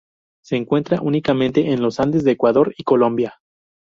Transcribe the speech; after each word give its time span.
Se 0.43 0.55
encuentra 0.55 0.99
únicamente 0.99 1.73
en 1.73 1.83
los 1.83 1.99
Andes 1.99 2.23
de 2.23 2.31
Ecuador 2.31 2.73
y 2.75 2.81
Colombia. 2.83 3.37